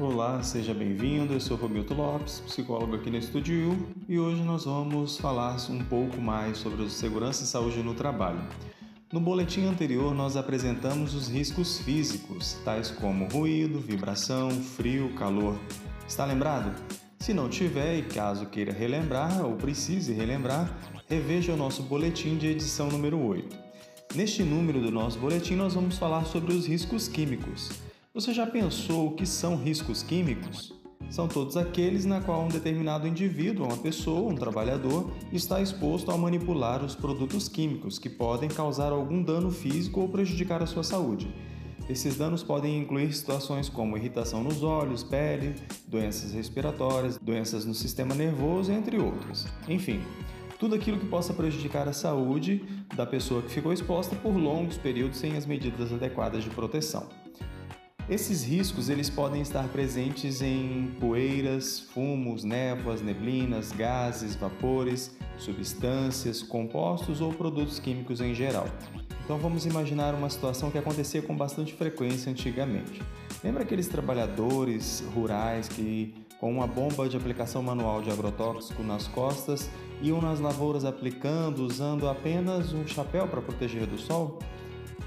[0.00, 1.32] Olá, seja bem-vindo.
[1.32, 3.76] Eu sou Romildo Lopes, psicólogo aqui no Estúdio
[4.08, 8.40] e hoje nós vamos falar um pouco mais sobre segurança e saúde no trabalho.
[9.12, 15.58] No boletim anterior, nós apresentamos os riscos físicos, tais como ruído, vibração, frio, calor.
[16.06, 16.80] Está lembrado?
[17.18, 20.78] Se não tiver e caso queira relembrar ou precise relembrar,
[21.08, 23.56] reveja o nosso boletim de edição número 8.
[24.14, 27.87] Neste número do nosso boletim, nós vamos falar sobre os riscos químicos.
[28.14, 30.72] Você já pensou o que são riscos químicos?
[31.10, 36.16] São todos aqueles na qual um determinado indivíduo, uma pessoa, um trabalhador, está exposto a
[36.16, 41.30] manipular os produtos químicos que podem causar algum dano físico ou prejudicar a sua saúde.
[41.88, 45.54] Esses danos podem incluir situações como irritação nos olhos, pele,
[45.86, 49.46] doenças respiratórias, doenças no sistema nervoso, entre outros.
[49.68, 50.00] Enfim,
[50.58, 52.64] tudo aquilo que possa prejudicar a saúde
[52.96, 57.06] da pessoa que ficou exposta por longos períodos sem as medidas adequadas de proteção.
[58.08, 67.20] Esses riscos eles podem estar presentes em poeiras, fumos, névoas, neblinas, gases, vapores, substâncias, compostos
[67.20, 68.66] ou produtos químicos em geral.
[69.22, 73.02] Então vamos imaginar uma situação que acontecia com bastante frequência antigamente.
[73.44, 79.68] Lembra aqueles trabalhadores rurais que, com uma bomba de aplicação manual de agrotóxico nas costas,
[80.00, 84.38] iam nas lavouras aplicando usando apenas um chapéu para proteger do sol?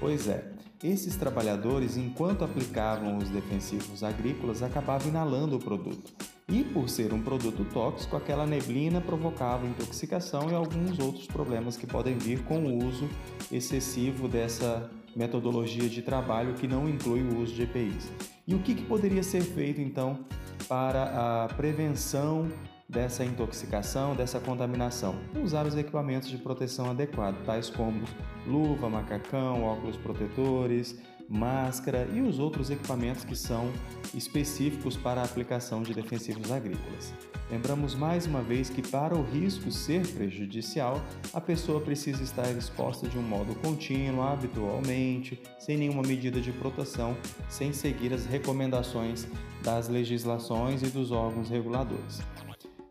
[0.00, 6.12] Pois é, esses trabalhadores, enquanto aplicavam os defensivos agrícolas, acabavam inalando o produto.
[6.48, 11.86] E por ser um produto tóxico, aquela neblina provocava intoxicação e alguns outros problemas que
[11.86, 13.08] podem vir com o uso
[13.52, 18.10] excessivo dessa metodologia de trabalho que não inclui o uso de EPIs.
[18.46, 20.20] E o que, que poderia ser feito então
[20.66, 22.48] para a prevenção
[22.88, 25.14] dessa intoxicação, dessa contaminação?
[25.42, 28.02] Usar os equipamentos de proteção adequados, tais como
[28.46, 30.96] luva, macacão, óculos protetores,
[31.28, 33.70] máscara e os outros equipamentos que são
[34.14, 37.12] específicos para a aplicação de defensivos agrícolas.
[37.50, 41.02] Lembramos mais uma vez que, para o risco ser prejudicial,
[41.32, 47.16] a pessoa precisa estar exposta de um modo contínuo, habitualmente, sem nenhuma medida de proteção,
[47.48, 49.26] sem seguir as recomendações
[49.62, 52.20] das legislações e dos órgãos reguladores.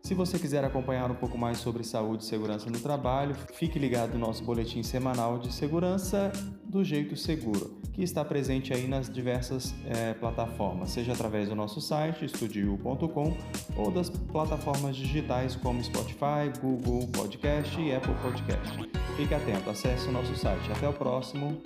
[0.08, 4.14] Se você quiser acompanhar um pouco mais sobre saúde e segurança no trabalho, fique ligado
[4.14, 6.32] no nosso boletim semanal de segurança
[6.64, 11.78] do jeito seguro, que está presente aí nas diversas é, plataformas, seja através do nosso
[11.82, 13.36] site estudio.com
[13.76, 18.78] ou das plataformas digitais como Spotify, Google Podcast e Apple Podcast.
[19.14, 20.72] Fique atento, acesse o nosso site.
[20.72, 21.60] Até o próximo.